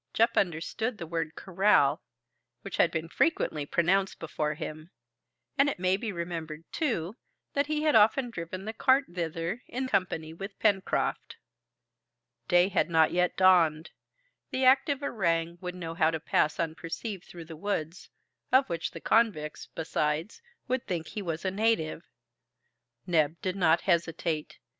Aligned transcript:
Jup 0.13 0.31
understood 0.35 0.97
the 0.97 1.05
word 1.05 1.35
corral, 1.35 2.01
which 2.63 2.77
had 2.77 2.89
been 2.89 3.07
frequently 3.07 3.67
pronounced 3.67 4.17
before 4.17 4.55
him, 4.55 4.89
and 5.59 5.69
it 5.69 5.77
may 5.77 5.95
be 5.95 6.11
remembered, 6.11 6.63
too, 6.71 7.17
that 7.53 7.67
he 7.67 7.83
had 7.83 7.93
often 7.93 8.31
driven 8.31 8.65
the 8.65 8.73
cart 8.73 9.05
thither 9.13 9.61
in 9.67 9.87
company 9.87 10.33
with 10.33 10.57
Pencroft. 10.57 11.35
Day 12.47 12.69
had 12.69 12.89
not 12.89 13.11
yet 13.11 13.37
dawned. 13.37 13.91
The 14.49 14.65
active 14.65 15.03
orang 15.03 15.59
would 15.61 15.75
know 15.75 15.93
how 15.93 16.09
to 16.09 16.19
pass 16.19 16.59
unperceived 16.59 17.25
through 17.25 17.45
the 17.45 17.55
woods, 17.55 18.09
of 18.51 18.67
which 18.69 18.89
the 18.89 19.01
convicts, 19.01 19.67
besides, 19.67 20.41
would 20.67 20.87
think 20.87 21.09
he 21.09 21.21
was 21.21 21.45
a 21.45 21.51
native. 21.51 22.01
Neb 23.05 23.39
did 23.43 23.55
not 23.55 23.81
hesitate. 23.81 24.57